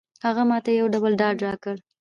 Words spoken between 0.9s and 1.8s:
ډول ډاډ راکړ.